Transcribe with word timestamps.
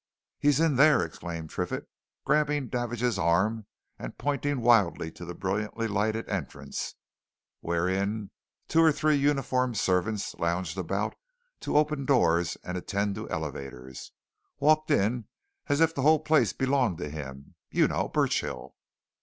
"He's 0.39 0.59
in 0.59 0.77
there!" 0.77 1.05
exclaimed 1.05 1.51
Triffitt, 1.51 1.87
grabbing 2.25 2.69
Davidge's 2.69 3.19
arm 3.19 3.67
and 3.99 4.17
pointing 4.17 4.61
wildly 4.61 5.11
to 5.11 5.25
the 5.25 5.35
brilliantly 5.35 5.87
lighted 5.87 6.27
entrance, 6.27 6.95
wherein 7.59 8.31
two 8.67 8.81
or 8.81 8.91
three 8.91 9.13
uniformed 9.15 9.77
servants 9.77 10.33
lounged 10.39 10.75
about 10.79 11.13
to 11.59 11.77
open 11.77 12.05
doors 12.05 12.57
and 12.63 12.79
attend 12.79 13.13
to 13.13 13.29
elevators. 13.29 14.11
"Walked 14.59 14.89
in 14.89 15.27
as 15.67 15.79
if 15.79 15.93
the 15.93 16.01
whole 16.01 16.21
place 16.21 16.51
belonged 16.51 16.97
to 16.97 17.07
him! 17.11 17.53
You 17.69 17.87
know 17.87 18.07
Burchill!" 18.07 18.73